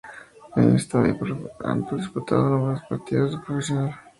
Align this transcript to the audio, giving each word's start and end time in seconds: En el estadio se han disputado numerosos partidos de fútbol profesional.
En 0.55 0.63
el 0.69 0.75
estadio 0.77 1.15
se 1.23 1.63
han 1.67 1.85
disputado 1.95 2.49
numerosos 2.49 2.87
partidos 2.89 3.29
de 3.33 3.37
fútbol 3.37 3.45
profesional. 3.45 3.95